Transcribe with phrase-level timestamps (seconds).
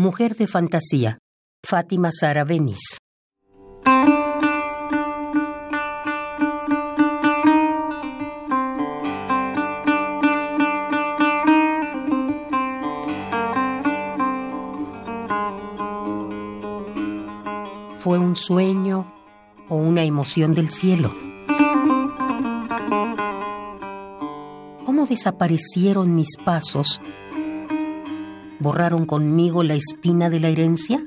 [0.00, 1.18] Mujer de fantasía,
[1.66, 2.98] Fátima Sara Benis.
[17.98, 19.12] ¿Fue un sueño
[19.68, 21.12] o una emoción del cielo?
[24.86, 27.00] ¿Cómo desaparecieron mis pasos
[28.60, 31.02] borraron conmigo la espina de la herencia?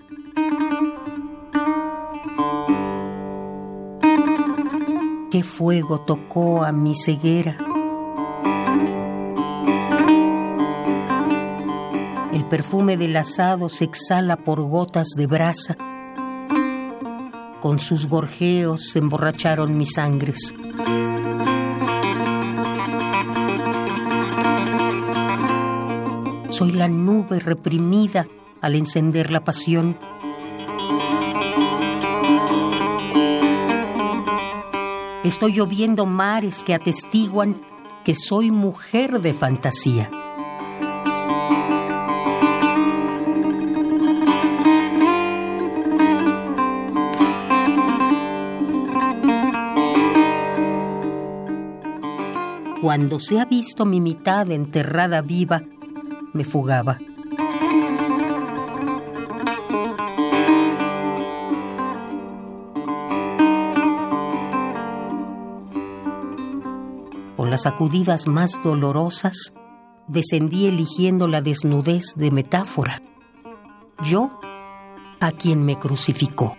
[5.30, 7.58] ¿Qué fuego tocó a mi ceguera?
[12.34, 15.78] El perfume del asado se exhala por gotas de brasa.
[17.62, 20.54] Con sus gorjeos se emborracharon mis sangres.
[26.52, 28.28] Soy la nube reprimida
[28.60, 29.98] al encender la pasión.
[35.24, 37.62] Estoy lloviendo mares que atestiguan
[38.04, 40.10] que soy mujer de fantasía.
[52.82, 55.64] Cuando se ha visto mi mitad enterrada viva,
[56.34, 56.98] me fugaba.
[67.38, 69.54] Con las sacudidas más dolorosas,
[70.08, 73.02] descendí eligiendo la desnudez de metáfora.
[74.04, 74.40] Yo
[75.20, 76.56] a quien me crucificó.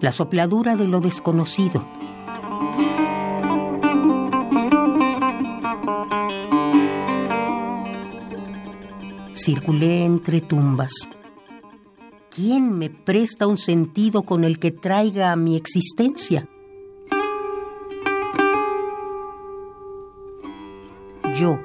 [0.00, 1.86] La sopladura de lo desconocido
[9.34, 10.92] Circulé entre tumbas.
[12.30, 16.48] ¿Quién me presta un sentido con el que traiga a mi existencia?
[21.34, 21.58] Yo,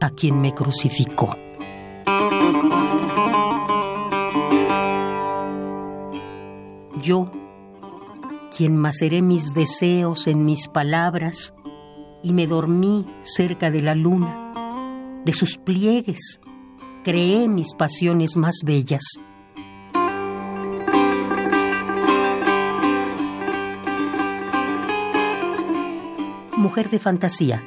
[0.00, 1.36] a quien me crucificó.
[7.00, 7.30] Yo,
[8.56, 11.54] quien maceré mis deseos en mis palabras
[12.22, 16.40] y me dormí cerca de la luna, de sus pliegues,
[17.04, 19.02] creé mis pasiones más bellas.
[26.56, 27.64] Mujer de fantasía,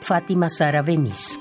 [0.00, 1.38] Fátima Sara Benis.